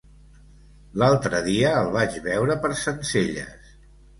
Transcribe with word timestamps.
L'altre 1.01 1.43
dia 1.49 1.75
el 1.83 1.91
vaig 1.99 2.17
veure 2.29 2.57
per 2.65 2.73
Sencelles. 2.81 3.73